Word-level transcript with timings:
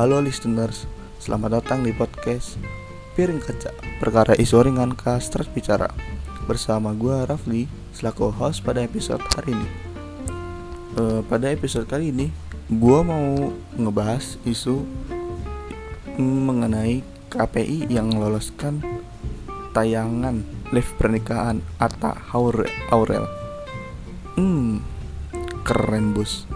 Halo 0.00 0.16
listeners, 0.24 0.88
selamat 1.20 1.60
datang 1.60 1.84
di 1.84 1.92
podcast 1.92 2.56
Piring 3.12 3.36
Kaca 3.36 3.68
Perkara 4.00 4.32
isu 4.32 4.64
ringan 4.64 4.96
kastrat 4.96 5.44
bicara. 5.52 5.92
Bersama 6.48 6.96
gue 6.96 7.12
Rafli, 7.28 7.68
selaku 7.92 8.32
host 8.32 8.64
pada 8.64 8.80
episode 8.80 9.20
hari 9.36 9.52
ini. 9.52 9.68
E, 10.96 11.20
Pada 11.28 11.52
episode 11.52 11.84
kali 11.84 12.16
ini, 12.16 12.32
gue 12.72 13.00
mau 13.04 13.52
ngebahas 13.76 14.40
isu 14.48 14.88
mengenai 16.16 17.04
KPI 17.28 17.92
yang 17.92 18.08
meloloskan 18.08 18.80
tayangan 19.76 20.48
live 20.72 20.96
pernikahan 20.96 21.60
Atta 21.76 22.16
Aurel 22.32 23.28
Hmm, 24.40 24.80
keren 25.60 26.16
bos. 26.16 26.48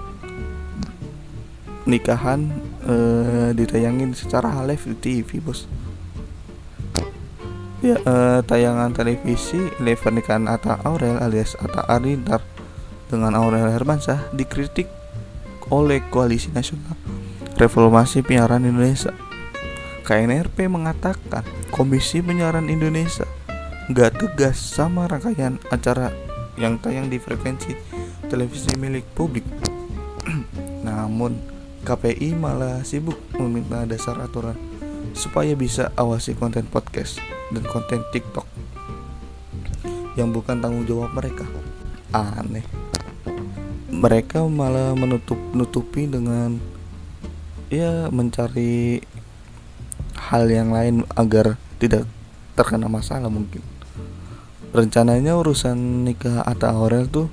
Nikahan 1.85 2.73
uh, 2.87 3.51
ditayangin 3.57 4.13
secara 4.13 4.53
live 4.65 4.85
di 4.95 4.97
TV 5.01 5.41
bos. 5.41 5.67
Ya 7.85 8.01
uh, 8.01 8.41
tayangan 8.41 8.97
televisi 8.97 9.61
live 9.77 10.01
pernikahan 10.01 10.49
Atta 10.49 10.81
Aurel 10.89 11.21
alias 11.21 11.53
Atta 11.61 11.85
Arintar 11.85 12.41
dengan 13.13 13.37
Aurel 13.37 13.69
Hermansyah 13.69 14.33
dikritik 14.33 14.89
oleh 15.69 16.01
Koalisi 16.09 16.49
Nasional 16.53 16.97
Reformasi 17.61 18.25
Penyiaran 18.25 18.65
Indonesia. 18.65 19.13
KNRP 20.05 20.69
mengatakan 20.69 21.45
Komisi 21.73 22.21
Penyiaran 22.21 22.69
Indonesia 22.69 23.25
nggak 23.89 24.17
tegas 24.17 24.57
sama 24.57 25.05
rangkaian 25.05 25.61
acara 25.69 26.09
yang 26.57 26.81
tayang 26.81 27.13
di 27.13 27.21
frekuensi 27.21 27.77
televisi 28.33 28.73
milik 28.81 29.05
publik. 29.13 29.45
Namun 30.89 31.54
KPI 31.85 32.33
malah 32.33 32.81
sibuk 32.81 33.21
meminta 33.37 33.85
dasar 33.85 34.17
aturan 34.25 34.57
supaya 35.13 35.53
bisa 35.53 35.93
awasi 36.01 36.33
konten 36.33 36.65
podcast 36.65 37.21
dan 37.53 37.61
konten 37.69 38.01
TikTok 38.09 38.49
yang 40.17 40.33
bukan 40.33 40.65
tanggung 40.65 40.89
jawab 40.89 41.13
mereka. 41.13 41.45
Aneh. 42.15 42.65
Mereka 43.93 44.49
malah 44.49 44.97
menutup 44.97 45.39
nutupi 45.53 46.09
dengan 46.09 46.59
ya 47.69 48.09
mencari 48.09 49.03
hal 50.17 50.49
yang 50.49 50.73
lain 50.73 51.05
agar 51.15 51.61
tidak 51.77 52.09
terkena 52.57 52.89
masalah 52.89 53.29
mungkin. 53.29 53.61
Rencananya 54.75 55.39
urusan 55.39 56.09
nikah 56.09 56.43
Atta 56.43 56.75
Aurel 56.75 57.07
tuh 57.07 57.31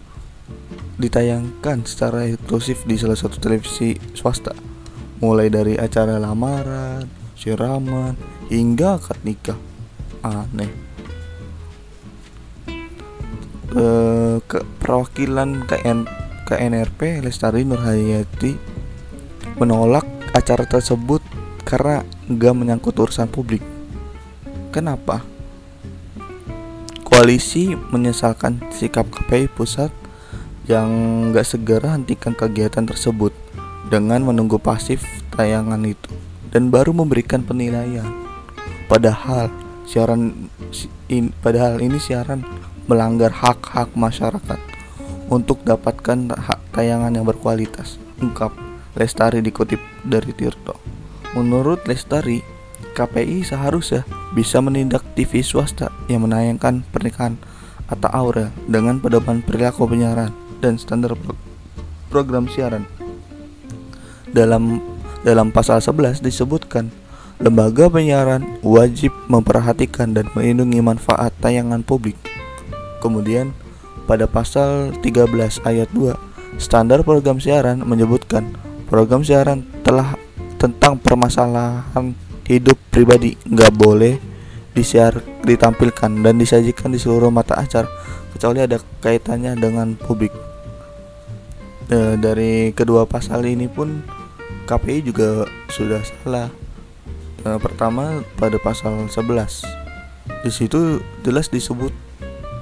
ditayangkan 0.99 1.87
secara 1.87 2.27
eksklusif 2.27 2.83
di 2.83 2.99
salah 2.99 3.15
satu 3.15 3.37
televisi 3.39 3.95
swasta. 4.15 4.51
Mulai 5.21 5.47
dari 5.53 5.73
acara 5.77 6.17
lamaran, 6.17 7.05
siraman, 7.37 8.17
hingga 8.49 8.97
akad 8.97 9.19
nikah. 9.21 9.59
Aneh. 10.21 10.71
E, 13.71 13.85
ke 14.43 14.59
perwakilan 14.81 15.63
KN, 15.65 16.05
KNRP 16.45 17.23
Lestari 17.23 17.63
Nurhayati 17.63 18.53
menolak 19.57 20.05
acara 20.33 20.65
tersebut 20.65 21.21
karena 21.63 22.03
nggak 22.27 22.53
menyangkut 22.57 22.97
urusan 22.97 23.29
publik. 23.29 23.63
Kenapa? 24.71 25.21
Koalisi 27.05 27.75
menyesalkan 27.75 28.63
sikap 28.71 29.11
KPI 29.11 29.51
pusat 29.51 29.91
yang 30.69 30.89
gak 31.33 31.47
segera 31.47 31.97
hentikan 31.97 32.37
kegiatan 32.37 32.85
tersebut 32.85 33.33
dengan 33.89 34.21
menunggu 34.21 34.61
pasif 34.61 35.01
tayangan 35.33 35.81
itu 35.83 36.11
dan 36.53 36.69
baru 36.69 36.93
memberikan 36.93 37.41
penilaian. 37.41 38.05
Padahal 38.85 39.49
siaran 39.87 40.51
in, 41.07 41.31
padahal 41.41 41.79
ini 41.79 41.97
siaran 41.97 42.43
melanggar 42.85 43.31
hak-hak 43.31 43.95
masyarakat 43.95 44.59
untuk 45.31 45.63
dapatkan 45.63 46.35
hak 46.35 46.59
tayangan 46.75 47.15
yang 47.15 47.25
berkualitas. 47.25 47.97
Ungkap 48.19 48.51
Lestari 48.91 49.39
dikutip 49.39 49.79
dari 50.03 50.35
Tirto. 50.35 50.75
Menurut 51.31 51.87
Lestari, 51.87 52.43
KPI 52.91 53.47
seharusnya 53.47 54.03
bisa 54.35 54.59
menindak 54.59 54.99
TV 55.15 55.39
swasta 55.39 55.87
yang 56.11 56.27
menayangkan 56.27 56.83
pernikahan 56.91 57.39
atau 57.87 58.11
Aurel 58.11 58.51
dengan 58.67 58.99
pedoman 58.99 59.39
perilaku 59.39 59.87
penyiaran 59.87 60.35
dan 60.61 60.77
standar 60.77 61.17
pro 61.17 61.33
program 62.13 62.45
siaran. 62.47 62.85
Dalam 64.31 64.79
dalam 65.25 65.51
pasal 65.51 65.81
11 65.83 66.23
disebutkan 66.23 66.93
lembaga 67.41 67.89
penyiaran 67.89 68.61
wajib 68.61 69.09
memperhatikan 69.25 70.13
dan 70.13 70.29
melindungi 70.37 70.79
manfaat 70.79 71.33
tayangan 71.41 71.81
publik. 71.81 72.15
Kemudian 73.01 73.57
pada 74.05 74.29
pasal 74.29 74.93
13 75.01 75.65
ayat 75.65 75.89
2 75.93 76.61
standar 76.61 77.01
program 77.01 77.41
siaran 77.41 77.81
menyebutkan 77.81 78.53
program 78.85 79.25
siaran 79.25 79.65
telah 79.81 80.13
tentang 80.61 81.01
permasalahan 81.01 82.13
hidup 82.45 82.77
pribadi 82.93 83.39
nggak 83.47 83.73
boleh 83.73 84.19
disiar 84.75 85.23
ditampilkan 85.47 86.21
dan 86.21 86.35
disajikan 86.37 86.93
di 86.93 86.99
seluruh 87.01 87.33
mata 87.33 87.57
acara 87.57 87.89
kecuali 88.35 88.61
ada 88.61 88.77
kaitannya 89.01 89.57
dengan 89.57 89.95
publik 89.95 90.50
e, 91.91 92.15
dari 92.15 92.71
kedua 92.71 93.03
pasal 93.03 93.43
ini 93.43 93.67
pun 93.67 93.99
KPI 94.65 95.11
juga 95.11 95.45
sudah 95.67 95.99
salah. 95.99 96.47
E, 97.43 97.47
pertama 97.59 98.23
pada 98.39 98.55
pasal 98.57 99.11
11. 99.11 100.41
Di 100.47 100.51
situ 100.51 101.03
jelas 101.21 101.51
disebut 101.51 101.91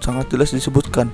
sangat 0.02 0.32
jelas 0.34 0.50
disebutkan 0.50 1.14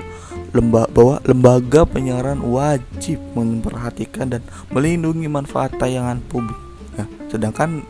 lemba 0.56 0.88
bahwa 0.88 1.20
lembaga 1.28 1.84
penyiaran 1.84 2.40
wajib 2.40 3.20
memperhatikan 3.36 4.32
dan 4.32 4.42
melindungi 4.72 5.28
manfaat 5.28 5.76
tayangan 5.76 6.24
publik. 6.32 6.56
Nah, 6.96 7.08
sedangkan 7.28 7.84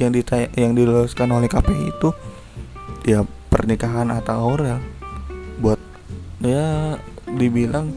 yang 0.00 0.16
ditay 0.16 0.48
yang 0.56 0.72
diloloskan 0.72 1.28
oleh 1.28 1.44
KPI 1.44 1.92
itu 1.92 2.08
ya 3.04 3.20
pernikahan 3.52 4.08
atau 4.08 4.52
Aurel 4.52 4.80
buat 5.60 5.80
ya 6.40 6.96
dibilang 7.36 7.92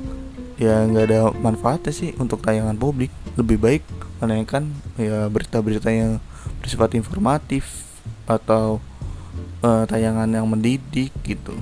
ya 0.59 0.83
nggak 0.83 1.05
ada 1.07 1.19
manfaatnya 1.39 1.95
sih 1.95 2.11
untuk 2.19 2.43
tayangan 2.43 2.75
publik. 2.75 3.09
Lebih 3.39 3.57
baik 3.57 3.83
menayangkan 4.19 4.67
ya 4.99 5.31
berita-berita 5.31 5.87
yang 5.89 6.19
bersifat 6.59 6.99
informatif 6.99 7.87
atau 8.27 8.83
uh, 9.63 9.87
tayangan 9.87 10.27
yang 10.27 10.45
mendidik 10.45 11.15
gitu. 11.23 11.55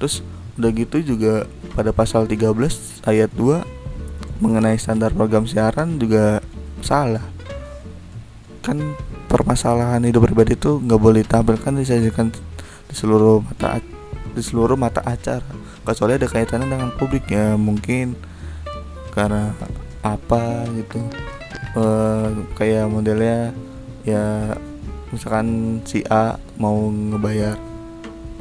Terus 0.00 0.24
udah 0.56 0.72
gitu 0.72 1.04
juga 1.04 1.44
pada 1.76 1.92
pasal 1.92 2.24
13 2.24 3.04
ayat 3.04 3.28
2 3.36 4.40
mengenai 4.40 4.80
standar 4.80 5.12
program 5.12 5.44
siaran 5.44 6.00
juga 6.00 6.40
salah. 6.80 7.24
Kan 8.64 8.96
permasalahan 9.28 10.00
hidup 10.08 10.24
pribadi 10.24 10.56
itu 10.56 10.80
nggak 10.80 11.00
boleh 11.00 11.20
ditampilkan 11.24 11.72
disajikan 11.76 12.32
di 12.86 12.94
seluruh 12.96 13.44
mata 13.44 13.76
di 14.36 14.44
seluruh 14.44 14.76
mata 14.76 15.00
acara. 15.00 15.48
Kecuali 15.80 16.20
ada 16.20 16.28
kaitannya 16.28 16.68
dengan 16.68 16.92
publik 16.92 17.24
ya 17.32 17.56
mungkin 17.56 18.12
karena 19.16 19.56
apa 20.04 20.68
gitu. 20.76 21.00
E, 21.72 21.84
kayak 22.52 22.92
modelnya 22.92 23.56
ya 24.04 24.52
misalkan 25.08 25.80
si 25.88 26.04
A 26.12 26.36
mau 26.60 26.92
ngebayar 26.92 27.56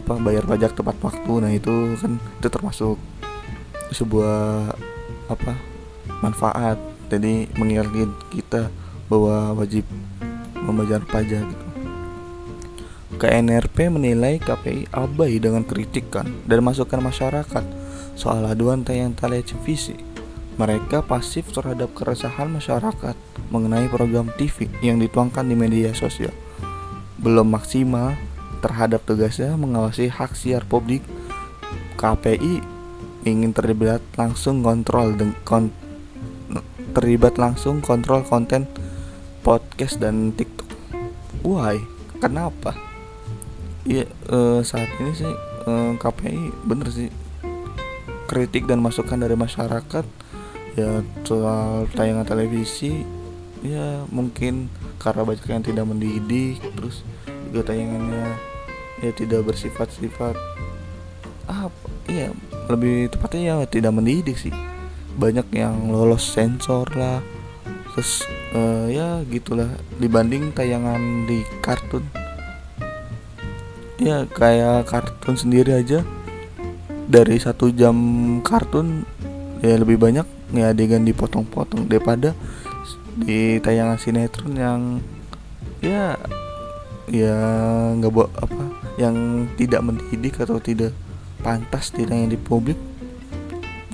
apa 0.06 0.14
bayar 0.22 0.44
pajak 0.46 0.78
tepat 0.78 1.00
waktu 1.02 1.34
nah 1.42 1.50
itu 1.50 1.98
kan 1.98 2.22
itu 2.22 2.48
termasuk 2.52 3.00
sebuah 3.96 4.76
apa 5.32 5.56
manfaat. 6.20 6.76
Jadi 7.08 7.48
mengingatkan 7.56 8.12
kita 8.34 8.68
bahwa 9.08 9.56
wajib 9.56 9.88
membayar 10.60 11.00
pajak 11.08 11.65
KNRP 13.16 13.88
menilai 13.88 14.44
KPI 14.44 14.92
abai 14.92 15.40
dengan 15.40 15.64
kritikan 15.64 16.28
dan 16.44 16.60
masukan 16.60 17.00
masyarakat 17.00 17.64
soal 18.20 18.44
aduan 18.44 18.84
tayang 18.84 19.16
televisi. 19.16 19.96
Mereka 20.60 21.04
pasif 21.08 21.48
terhadap 21.52 21.96
keresahan 21.96 22.52
masyarakat 22.52 23.16
mengenai 23.52 23.88
program 23.88 24.32
TV 24.36 24.68
yang 24.84 25.00
dituangkan 25.00 25.48
di 25.48 25.56
media 25.56 25.96
sosial. 25.96 26.36
Belum 27.20 27.48
maksimal 27.48 28.20
terhadap 28.60 29.04
tugasnya 29.08 29.56
mengawasi 29.56 30.12
hak 30.12 30.36
siar 30.36 30.68
publik. 30.68 31.04
KPI 31.96 32.60
ingin 33.24 33.56
terlibat 33.56 34.04
langsung 34.20 34.60
kontrol 34.60 35.16
kon, 35.48 35.72
terlibat 36.92 37.40
langsung 37.40 37.80
kontrol 37.80 38.28
konten 38.28 38.68
podcast 39.44 40.04
dan 40.04 40.36
TikTok. 40.36 40.68
Why? 41.44 41.80
Kenapa? 42.20 42.95
Iya 43.86 44.10
uh, 44.34 44.66
saat 44.66 44.90
ini 44.98 45.14
sih 45.14 45.30
uh, 45.30 45.70
eh, 45.70 45.92
KPI 46.02 46.66
bener 46.66 46.90
sih. 46.90 47.14
Kritik 48.26 48.66
dan 48.66 48.82
masukan 48.82 49.22
dari 49.22 49.38
masyarakat 49.38 50.06
ya 50.74 51.06
soal 51.24 51.86
tayangan 51.94 52.26
televisi 52.26 53.06
ya 53.62 54.04
mungkin 54.12 54.68
karena 55.00 55.24
banyak 55.24 55.46
yang 55.48 55.64
tidak 55.64 55.86
mendidik 55.88 56.60
terus 56.76 57.06
juga 57.48 57.72
tayangannya 57.72 58.36
ya 59.00 59.12
tidak 59.16 59.48
bersifat-sifat 59.48 60.36
apa 61.48 61.88
iya 62.12 62.34
lebih 62.68 63.14
tepatnya 63.14 63.42
ya 63.54 63.56
tidak 63.70 63.94
mendidik 63.94 64.42
sih. 64.42 64.52
Banyak 65.16 65.48
yang 65.54 65.94
lolos 65.94 66.26
sensor 66.26 66.90
lah 66.98 67.22
terus 67.94 68.26
uh, 68.58 68.90
ya 68.90 69.22
gitulah 69.30 69.70
dibanding 70.02 70.52
tayangan 70.52 71.30
di 71.30 71.46
kartun 71.64 72.25
ya 74.02 74.28
kayak 74.28 74.92
kartun 74.92 75.36
sendiri 75.40 75.72
aja 75.80 76.04
dari 77.06 77.38
satu 77.40 77.72
jam 77.72 77.96
kartun 78.42 79.08
ya 79.64 79.80
lebih 79.80 79.96
banyak 80.02 80.28
ya 80.52 80.74
adegan 80.74 81.08
dipotong-potong 81.08 81.88
daripada 81.88 82.36
di 83.16 83.64
tayangan 83.64 83.96
sinetron 83.96 84.54
yang 84.60 84.82
ya 85.80 86.20
ya 87.08 87.38
nggak 87.96 88.12
buat 88.12 88.32
apa 88.36 88.64
yang 89.00 89.48
tidak 89.56 89.86
mendidik 89.86 90.42
atau 90.42 90.60
tidak 90.60 90.92
pantas 91.46 91.94
ditayang 91.94 92.34
di 92.34 92.40
publik 92.40 92.80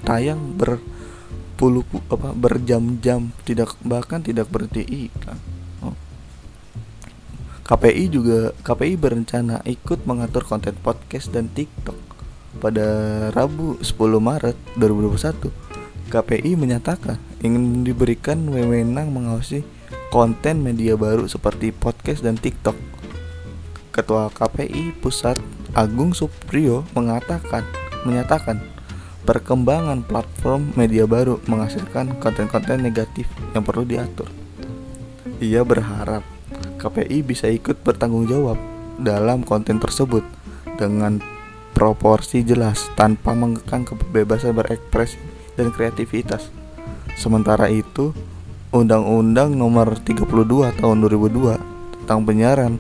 tayang 0.02 0.58
berpuluh 0.58 1.86
apa 2.10 2.34
berjam-jam 2.34 3.30
tidak 3.46 3.76
bahkan 3.86 4.24
tidak 4.24 4.50
berhenti 4.50 4.82
iklan. 4.82 5.51
KPI 7.62 8.10
juga 8.10 8.52
KPI 8.66 8.98
berencana 8.98 9.62
ikut 9.70 10.04
mengatur 10.10 10.44
konten 10.44 10.74
podcast 10.82 11.30
dan 11.30 11.48
TikTok 11.54 11.96
pada 12.58 12.88
Rabu 13.32 13.78
10 13.80 13.96
Maret 14.18 14.58
2021 14.76 15.72
KPI 16.12 16.60
menyatakan 16.60 17.16
ingin 17.40 17.88
diberikan 17.88 18.44
wewenang 18.52 19.16
mengawasi 19.16 19.64
konten 20.12 20.60
media 20.60 21.00
baru 21.00 21.24
seperti 21.30 21.72
podcast 21.72 22.20
dan 22.26 22.36
TikTok. 22.36 22.76
Ketua 23.96 24.28
KPI 24.28 25.00
Pusat 25.00 25.40
Agung 25.72 26.12
Suprio 26.12 26.84
mengatakan 26.92 27.64
menyatakan 28.04 28.60
perkembangan 29.24 30.04
platform 30.04 30.76
media 30.76 31.08
baru 31.08 31.40
menghasilkan 31.48 32.20
konten-konten 32.20 32.84
negatif 32.84 33.30
yang 33.56 33.64
perlu 33.64 33.88
diatur. 33.88 34.28
Ia 35.40 35.64
berharap 35.64 36.26
KPI 36.82 37.22
bisa 37.22 37.46
ikut 37.46 37.86
bertanggung 37.86 38.26
jawab 38.26 38.58
dalam 38.98 39.46
konten 39.46 39.78
tersebut 39.78 40.26
dengan 40.82 41.22
proporsi 41.78 42.42
jelas 42.42 42.90
tanpa 42.98 43.38
mengekang 43.38 43.86
kebebasan 43.86 44.58
berekspresi 44.58 45.22
dan 45.54 45.70
kreativitas. 45.70 46.50
Sementara 47.14 47.70
itu, 47.70 48.18
Undang-Undang 48.74 49.54
Nomor 49.54 50.00
32 50.00 50.26
Tahun 50.80 50.98
2002 51.06 52.02
tentang 52.02 52.20
penyiaran 52.26 52.74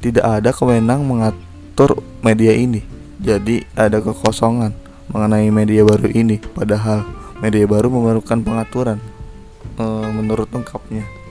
tidak 0.00 0.24
ada 0.24 0.50
kewenang 0.50 1.04
mengatur 1.04 2.00
media 2.24 2.52
ini. 2.56 2.82
Jadi 3.20 3.64
ada 3.76 4.00
kekosongan 4.02 4.74
mengenai 5.08 5.48
media 5.52 5.84
baru 5.84 6.08
ini 6.10 6.40
padahal 6.40 7.04
media 7.40 7.64
baru 7.68 7.92
memerlukan 7.92 8.40
pengaturan 8.40 8.98
e, 9.76 9.84
menurut 10.12 10.48
ungkapnya. 10.52 11.23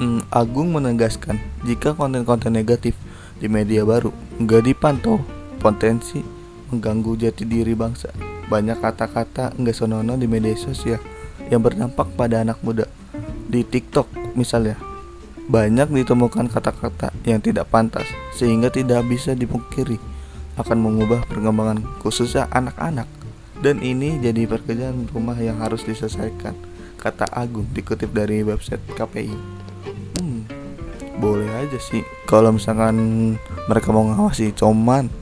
Hmm, 0.00 0.24
Agung 0.32 0.72
menegaskan 0.72 1.36
jika 1.60 1.92
konten-konten 1.92 2.56
negatif 2.56 2.96
di 3.36 3.52
media 3.52 3.84
baru 3.84 4.08
nggak 4.40 4.72
dipantau 4.72 5.20
potensi 5.60 6.24
mengganggu 6.72 7.20
jati 7.20 7.44
diri 7.44 7.76
bangsa 7.76 8.08
banyak 8.48 8.80
kata-kata 8.80 9.52
nggak 9.60 9.76
sonono 9.76 10.16
di 10.16 10.24
media 10.24 10.56
sosial 10.56 10.96
yang 11.52 11.60
berdampak 11.60 12.16
pada 12.16 12.40
anak 12.40 12.64
muda. 12.64 12.88
Di 13.44 13.60
TikTok 13.60 14.34
misalnya, 14.40 14.80
banyak 15.52 15.92
ditemukan 15.92 16.48
kata-kata 16.48 17.12
yang 17.28 17.44
tidak 17.44 17.68
pantas 17.68 18.08
sehingga 18.32 18.72
tidak 18.72 19.04
bisa 19.04 19.36
dipungkiri 19.36 20.00
akan 20.56 20.78
mengubah 20.80 21.28
perkembangan 21.28 21.84
khususnya 22.00 22.48
anak-anak. 22.50 23.04
Dan 23.60 23.84
ini 23.84 24.16
jadi 24.16 24.48
pekerjaan 24.48 25.12
rumah 25.12 25.36
yang 25.36 25.60
harus 25.60 25.84
diselesaikan, 25.84 26.56
kata 26.96 27.28
Agung 27.28 27.68
dikutip 27.76 28.08
dari 28.16 28.40
website 28.40 28.80
KPI. 28.96 29.68
Boleh 31.20 31.52
aja 31.52 31.76
sih. 31.76 32.00
Kalau 32.24 32.56
misalkan 32.56 32.96
mereka 33.68 33.92
mau 33.92 34.08
ngawasi 34.08 34.56
cuman 34.56 35.12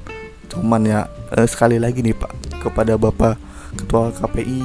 cuman 0.47 0.81
ya 0.87 1.01
eh, 1.35 1.45
sekali 1.51 1.83
lagi 1.83 2.01
nih 2.01 2.15
Pak 2.15 2.63
kepada 2.63 2.95
Bapak 2.95 3.35
Ketua 3.75 4.15
KPI 4.15 4.63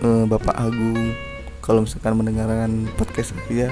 eh, 0.00 0.24
Bapak 0.24 0.56
Agung. 0.56 1.12
Kalau 1.60 1.84
misalkan 1.84 2.16
mendengarkan 2.16 2.88
podcast 2.96 3.36
saya 3.36 3.68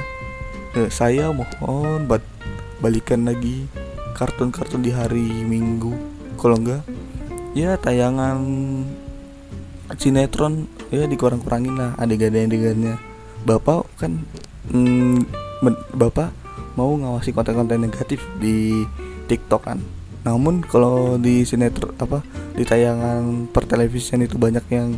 eh, 0.76 0.90
saya 0.92 1.32
mohon 1.32 2.04
buat 2.04 2.20
balikan 2.84 3.24
lagi 3.24 3.64
kartun-kartun 4.12 4.84
di 4.84 4.92
hari 4.92 5.42
Minggu. 5.48 5.96
Kalau 6.36 6.60
enggak 6.60 6.84
ya 7.56 7.80
tayangan 7.80 8.44
sinetron 9.96 10.70
ya 10.92 11.08
dikurang-kurangin 11.08 11.80
lah 11.80 11.96
adegan-adegannya. 11.96 13.00
Bapak 13.48 13.88
kan 13.96 14.20
mm, 14.68 15.24
Bapak 15.96 16.39
mau 16.80 16.96
ngawasi 16.96 17.36
konten-konten 17.36 17.84
negatif 17.84 18.24
di 18.40 18.88
TikTok 19.28 19.68
kan. 19.68 19.78
Namun 20.24 20.64
kalau 20.64 21.20
di 21.20 21.44
sinetron 21.44 21.92
apa 22.00 22.24
di 22.56 22.64
tayangan 22.64 23.52
pertelevisian 23.52 24.24
itu 24.24 24.40
banyak 24.40 24.64
yang 24.72 24.96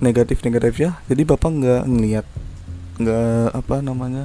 negatif 0.00 0.44
negatif 0.44 0.74
ya 0.80 1.00
jadi 1.08 1.22
bapak 1.24 1.48
nggak 1.48 1.82
ngelihat 1.88 2.26
nggak 3.00 3.46
apa 3.56 3.76
namanya 3.80 4.24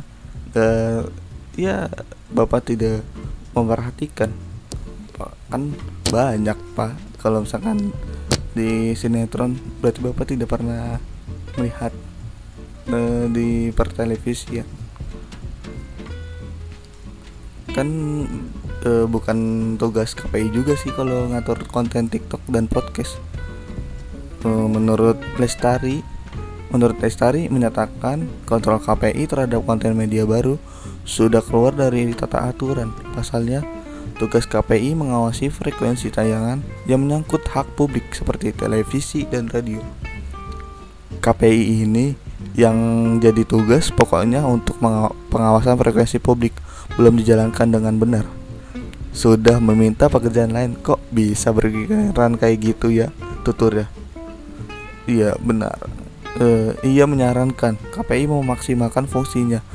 nggak 0.52 1.12
ya 1.60 1.92
bapak 2.32 2.72
tidak 2.72 3.04
memperhatikan. 3.52 4.32
Kan 5.52 5.76
banyak 6.08 6.56
pak. 6.80 6.96
Kalau 7.20 7.44
misalkan 7.44 7.92
di 8.56 8.96
sinetron 8.96 9.60
berarti 9.84 10.00
bapak 10.00 10.26
tidak 10.32 10.48
pernah 10.48 10.96
melihat 11.60 11.92
uh, 12.88 13.28
di 13.28 13.76
pertelevisian 13.76 14.79
kan 17.74 17.88
uh, 18.86 19.06
bukan 19.06 19.38
tugas 19.76 20.16
KPI 20.16 20.54
juga 20.54 20.74
sih 20.80 20.92
kalau 20.94 21.30
ngatur 21.32 21.64
konten 21.70 22.08
TikTok 22.08 22.42
dan 22.50 22.66
podcast. 22.66 23.20
Uh, 24.46 24.68
menurut 24.72 25.20
Lestari, 25.36 26.00
menurut 26.72 26.96
Lestari 27.04 27.52
menyatakan 27.52 28.28
kontrol 28.48 28.80
KPI 28.80 29.28
terhadap 29.28 29.66
konten 29.68 29.96
media 29.96 30.24
baru 30.24 30.56
sudah 31.04 31.42
keluar 31.44 31.76
dari 31.76 32.12
tata 32.16 32.48
aturan. 32.48 32.94
Pasalnya, 33.18 33.66
tugas 34.22 34.46
KPI 34.46 34.96
mengawasi 34.96 35.52
frekuensi 35.52 36.12
tayangan 36.12 36.62
yang 36.86 37.04
menyangkut 37.04 37.44
hak 37.50 37.68
publik 37.76 38.12
seperti 38.14 38.54
televisi 38.56 39.26
dan 39.28 39.50
radio. 39.52 39.82
KPI 41.20 41.84
ini 41.84 42.16
yang 42.56 42.78
jadi 43.20 43.44
tugas 43.44 43.92
pokoknya 43.92 44.44
untuk 44.48 44.80
pengawasan 45.32 45.76
frekuensi 45.76 46.20
publik 46.24 46.56
belum 46.96 47.20
dijalankan 47.20 47.68
dengan 47.70 47.96
benar. 48.00 48.26
Sudah 49.10 49.58
meminta 49.60 50.08
pekerjaan 50.08 50.54
lain 50.54 50.78
kok 50.80 51.02
bisa 51.10 51.50
berpikiran 51.52 52.38
kayak 52.38 52.58
gitu 52.74 52.94
ya 52.94 53.10
tutur 53.42 53.74
ya? 53.74 53.88
Iya 55.10 55.34
benar. 55.42 55.76
E, 56.38 56.78
ia 56.86 57.10
menyarankan 57.10 57.76
KPI 57.90 58.30
memaksimalkan 58.30 59.10
fungsinya 59.10 59.66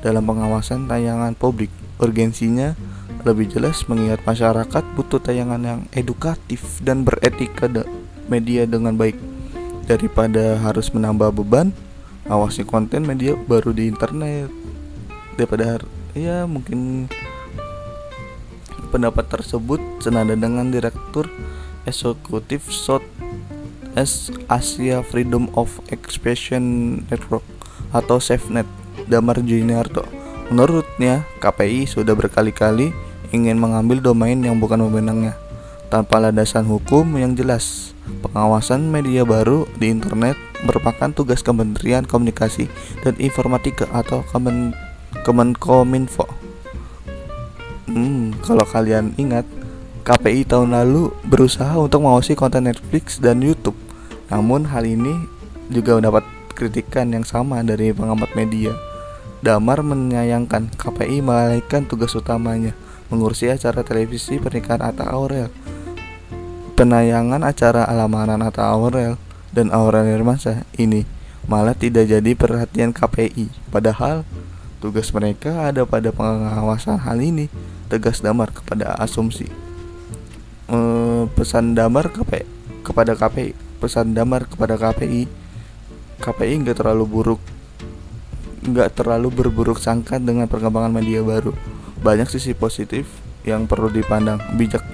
dalam 0.00 0.22
pengawasan 0.22 0.86
tayangan 0.86 1.34
publik. 1.34 1.74
Urgensinya 1.98 2.78
lebih 3.26 3.50
jelas 3.50 3.82
mengingat 3.90 4.22
masyarakat 4.22 4.84
butuh 4.94 5.18
tayangan 5.18 5.62
yang 5.64 5.80
edukatif 5.96 6.62
dan 6.84 7.02
beretika 7.02 7.66
de 7.66 7.82
media 8.30 8.68
dengan 8.68 8.94
baik. 8.94 9.18
Daripada 9.84 10.56
harus 10.62 10.88
menambah 10.94 11.34
beban 11.34 11.74
awasi 12.28 12.64
konten 12.64 13.04
media 13.04 13.36
baru 13.36 13.74
di 13.74 13.90
internet. 13.90 14.48
Daripada 15.34 15.82
ya 16.14 16.46
mungkin 16.46 17.10
pendapat 18.94 19.26
tersebut 19.26 19.82
senada 19.98 20.38
dengan 20.38 20.70
Direktur 20.70 21.26
Eksekutif 21.84 22.70
South 22.70 23.04
S 23.98 24.30
Asia 24.46 25.02
Freedom 25.02 25.50
of 25.58 25.82
Expression 25.90 26.98
Network 27.10 27.42
atau 27.90 28.22
SafeNet 28.22 28.66
Damar 29.10 29.42
Juniarto. 29.42 30.06
Menurutnya, 30.50 31.26
KPI 31.42 31.90
sudah 31.90 32.14
berkali-kali 32.14 32.94
ingin 33.34 33.58
mengambil 33.58 33.98
domain 33.98 34.38
yang 34.38 34.62
bukan 34.62 34.78
wewenangnya 34.86 35.34
tanpa 35.90 36.22
landasan 36.22 36.66
hukum 36.66 37.06
yang 37.18 37.34
jelas. 37.34 37.94
Pengawasan 38.04 38.90
media 38.92 39.24
baru 39.24 39.64
di 39.78 39.88
internet 39.90 40.36
merupakan 40.66 41.10
tugas 41.10 41.40
Kementerian 41.40 42.04
Komunikasi 42.04 42.68
dan 43.00 43.16
Informatika 43.16 43.88
atau 43.94 44.26
Kemen 44.28 44.76
Kemenkominfo. 45.24 46.28
Hmm, 47.88 48.36
kalau 48.44 48.68
kalian 48.68 49.16
ingat, 49.16 49.48
KPI 50.04 50.44
tahun 50.44 50.76
lalu 50.76 51.16
berusaha 51.24 51.72
untuk 51.80 52.04
mengawasi 52.04 52.36
konten 52.36 52.68
Netflix 52.68 53.16
dan 53.16 53.40
YouTube. 53.40 53.76
Namun 54.28 54.68
hal 54.68 54.84
ini 54.84 55.16
juga 55.72 55.96
mendapat 55.96 56.28
kritikan 56.52 57.08
yang 57.08 57.24
sama 57.24 57.64
dari 57.64 57.88
pengamat 57.96 58.36
media. 58.36 58.76
Damar 59.40 59.80
menyayangkan 59.80 60.76
KPI 60.76 61.24
melalaikan 61.24 61.88
tugas 61.88 62.12
utamanya 62.12 62.76
mengurusi 63.08 63.48
acara 63.48 63.84
televisi 63.84 64.36
pernikahan 64.36 64.80
Atta 64.80 65.08
Aurel. 65.08 65.48
Penayangan 66.76 67.40
acara 67.44 67.84
alamaran 67.88 68.40
Atta 68.40 68.64
Aurel 68.68 69.16
dan 69.52 69.72
Aurel 69.72 70.08
Hermansyah 70.08 70.64
ini 70.80 71.04
malah 71.44 71.76
tidak 71.76 72.08
jadi 72.08 72.32
perhatian 72.32 72.96
KPI. 72.96 73.52
Padahal 73.68 74.24
tugas 74.84 75.08
mereka 75.16 75.72
ada 75.72 75.88
pada 75.88 76.12
pengawasan 76.12 77.00
hal 77.00 77.16
ini. 77.24 77.48
Tegas 77.88 78.20
Damar 78.20 78.52
kepada 78.52 78.92
asumsi. 79.00 79.48
E, 80.68 80.78
pesan 81.32 81.72
Damar 81.72 82.12
KPI, 82.12 82.44
kepada 82.84 83.16
KPI, 83.16 83.56
pesan 83.80 84.12
Damar 84.12 84.44
kepada 84.44 84.76
KPI. 84.76 85.24
KPI 86.20 86.54
nggak 86.68 86.84
terlalu 86.84 87.08
buruk 87.08 87.40
nggak 88.64 88.96
terlalu 88.96 89.28
berburuk 89.28 89.76
sangka 89.76 90.16
dengan 90.20 90.48
perkembangan 90.48 90.92
media 90.92 91.24
baru. 91.24 91.56
Banyak 92.04 92.28
sisi 92.28 92.52
positif 92.52 93.08
yang 93.44 93.64
perlu 93.68 93.88
dipandang 93.88 94.40
bijak 94.56 94.84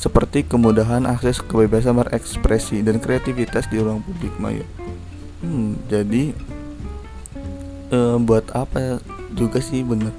seperti 0.00 0.48
kemudahan 0.48 1.04
akses 1.04 1.44
kebebasan 1.44 2.00
berekspresi 2.00 2.80
dan 2.80 2.96
kreativitas 2.96 3.68
di 3.68 3.76
ruang 3.76 4.00
publik 4.00 4.32
maya. 4.40 4.64
Hmm, 5.44 5.76
jadi 5.92 6.32
eh, 7.92 8.16
buat 8.16 8.48
apa 8.56 9.04
juga 9.34 9.58
sih 9.62 9.82
bener. 9.82 10.12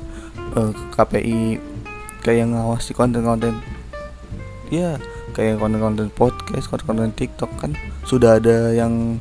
Eh, 0.57 0.71
KPI 0.95 1.59
kayak 2.21 2.53
ngawasi 2.53 2.93
konten-konten 2.93 3.57
ya 4.69 5.01
kayak 5.33 5.59
konten-konten 5.59 6.11
podcast, 6.13 6.69
konten-konten 6.69 7.11
TikTok 7.15 7.51
kan 7.57 7.71
sudah 8.05 8.37
ada 8.37 8.71
yang 8.75 9.17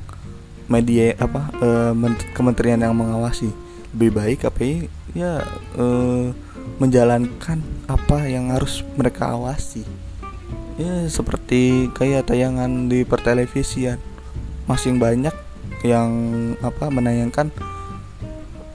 media 0.71 1.15
apa 1.19 1.51
eh, 1.63 1.93
kementerian 2.35 2.83
yang 2.83 2.95
mengawasi. 2.95 3.51
Lebih 3.91 4.11
baik 4.15 4.39
KPI 4.47 4.77
ya 5.19 5.43
eh, 5.79 6.31
menjalankan 6.79 7.59
apa 7.91 8.31
yang 8.31 8.55
harus 8.55 8.87
mereka 8.95 9.35
awasi. 9.35 9.83
Ya 10.79 11.05
seperti 11.11 11.93
kayak 11.93 12.31
tayangan 12.31 12.89
di 12.89 13.05
pertelevisian. 13.05 14.01
Masing 14.65 15.03
banyak 15.03 15.35
yang 15.83 16.11
apa 16.63 16.93
menayangkan 16.93 17.51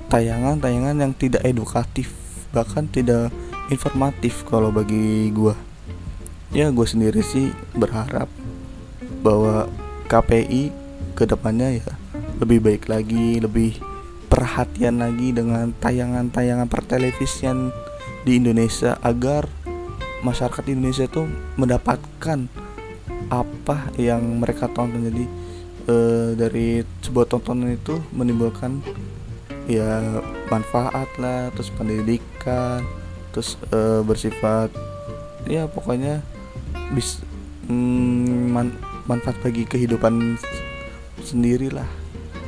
tayangan-tayangan 0.10 1.02
yang 1.02 1.14
tidak 1.16 1.42
edukatif 1.46 2.14
bahkan 2.56 2.88
tidak 2.88 3.36
informatif 3.68 4.48
kalau 4.48 4.72
bagi 4.72 5.28
gua. 5.36 5.58
Ya 6.56 6.72
gue 6.72 6.88
sendiri 6.88 7.20
sih 7.20 7.52
berharap 7.76 8.32
bahwa 9.20 9.68
KPI 10.08 10.72
ke 11.18 11.28
depannya 11.28 11.84
ya 11.84 11.88
lebih 12.40 12.64
baik 12.64 12.88
lagi 12.88 13.44
lebih 13.44 13.76
perhatian 14.32 15.04
lagi 15.04 15.32
dengan 15.36 15.72
tayangan-tayangan 15.80 16.68
pertelevisian 16.68 17.76
di 18.24 18.40
Indonesia 18.40 18.96
agar 19.04 19.48
masyarakat 20.24 20.64
Indonesia 20.72 21.06
itu 21.06 21.28
mendapatkan 21.60 22.50
apa 23.30 23.78
yang 23.98 24.22
mereka 24.42 24.70
tonton. 24.70 25.06
Jadi 25.06 25.26
e, 25.86 25.96
dari 26.38 26.82
sebuah 27.06 27.30
tontonan 27.30 27.74
itu 27.74 27.98
menimbulkan 28.14 28.82
ya 29.66 30.22
manfaat 30.54 31.10
lah 31.18 31.50
terus 31.54 31.74
pendidikan 31.74 32.86
terus 33.34 33.58
e, 33.74 34.06
bersifat 34.06 34.70
ya 35.50 35.66
pokoknya 35.70 36.22
bis 36.94 37.22
mm, 37.70 38.54
man, 38.54 38.68
manfaat 39.10 39.38
bagi 39.42 39.66
kehidupan 39.66 40.38
sendiri 41.22 41.74
lah. 41.74 41.88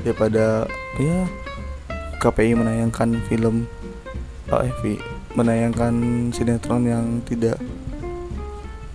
Daripada 0.05 0.69
ya 1.01 1.25
KPI 2.21 2.57
menayangkan 2.57 3.21
film 3.27 3.65
oh, 4.49 4.63
menayangkan 5.37 5.93
sinetron 6.33 6.89
yang 6.89 7.05
tidak 7.25 7.61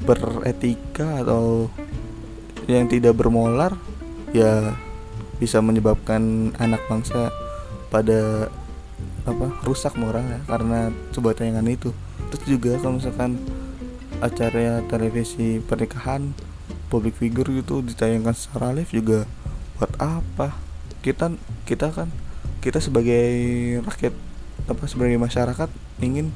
beretika 0.02 1.22
atau 1.22 1.70
yang 2.66 2.90
tidak 2.90 3.14
bermolar 3.14 3.78
ya 4.34 4.74
bisa 5.38 5.62
menyebabkan 5.62 6.50
anak 6.58 6.82
bangsa 6.90 7.30
pada 7.92 8.48
apa 9.22 9.46
rusak 9.62 9.94
moral 10.00 10.24
ya 10.24 10.40
karena 10.48 10.88
sebuah 11.12 11.36
tayangan 11.36 11.68
itu 11.68 11.92
terus 12.32 12.42
juga 12.48 12.80
kalau 12.80 12.96
misalkan 12.98 13.38
acara 14.24 14.80
televisi 14.88 15.60
pernikahan 15.62 16.32
public 16.88 17.20
figure 17.20 17.46
gitu 17.52 17.84
ditayangkan 17.84 18.32
secara 18.32 18.72
live 18.72 18.90
juga 18.90 19.28
buat 19.76 19.92
apa 20.00 20.56
kita 21.04 21.36
kita 21.68 21.92
kan 21.92 22.08
kita 22.64 22.78
sebagai 22.78 23.28
rakyat 23.84 24.14
apa 24.70 24.84
sebagai 24.86 25.18
masyarakat 25.18 25.68
ingin 25.98 26.30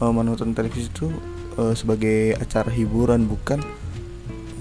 uh, 0.00 0.12
menonton 0.12 0.56
televisi 0.56 0.88
itu 0.88 1.12
uh, 1.60 1.76
sebagai 1.76 2.36
acara 2.40 2.72
hiburan 2.72 3.28
bukan 3.28 3.60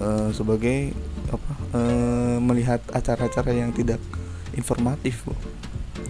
uh, 0.03 0.29
sebagai 0.35 0.91
apa 1.31 1.51
uh, 1.75 2.37
melihat 2.43 2.83
acara-acara 2.91 3.55
yang 3.55 3.71
tidak 3.71 3.99
informatif. 4.55 5.23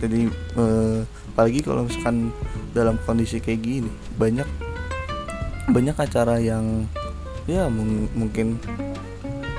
Jadi 0.06 0.22
uh, 0.56 1.02
apalagi 1.34 1.60
kalau 1.66 1.84
misalkan 1.90 2.32
dalam 2.72 2.96
kondisi 3.04 3.42
kayak 3.44 3.62
gini 3.62 3.92
banyak 4.16 4.48
banyak 5.70 5.98
acara 5.98 6.40
yang 6.40 6.86
ya 7.50 7.68
mungkin 8.14 8.62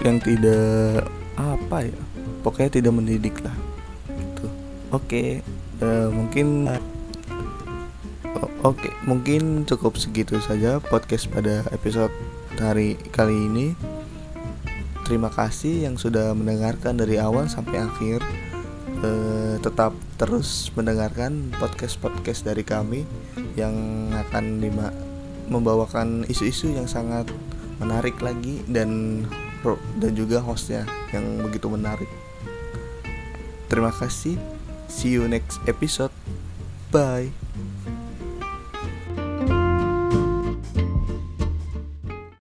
yang 0.06 0.22
tidak 0.22 1.06
apa 1.36 1.90
ya 1.90 1.98
pokoknya 2.46 2.70
tidak 2.80 2.92
mendidik 2.94 3.36
lah 3.42 3.54
Oke, 4.94 5.42
okay, 5.42 5.82
eh, 5.82 6.08
mungkin 6.14 6.70
Oke, 8.64 8.88
okay, 8.88 8.92
mungkin 9.02 9.66
cukup 9.66 9.98
segitu 9.98 10.38
saja 10.38 10.78
podcast 10.78 11.26
pada 11.26 11.66
episode 11.74 12.14
hari 12.54 12.94
kali 13.10 13.34
ini. 13.34 13.74
Terima 15.04 15.26
kasih 15.26 15.90
yang 15.90 15.98
sudah 15.98 16.32
mendengarkan 16.38 16.96
dari 16.96 17.18
awal 17.18 17.50
sampai 17.50 17.82
akhir. 17.82 18.22
Uh, 18.96 19.60
tetap 19.60 19.92
terus 20.16 20.72
mendengarkan 20.72 21.52
podcast-podcast 21.60 22.48
dari 22.48 22.64
kami 22.64 23.04
yang 23.54 23.74
akan 24.28 24.64
lima, 24.64 24.88
membawakan 25.52 26.24
isu-isu 26.26 26.72
yang 26.72 26.88
sangat 26.88 27.28
menarik 27.76 28.16
lagi 28.24 28.64
dan 28.70 29.22
dan 30.00 30.12
juga 30.14 30.40
hostnya 30.40 30.86
yang 31.12 31.44
begitu 31.44 31.66
menarik. 31.68 32.08
Terima 33.66 33.90
kasih. 33.90 34.38
See 34.86 35.18
you 35.18 35.26
next 35.26 35.58
episode. 35.66 36.14
Bye. 36.94 37.45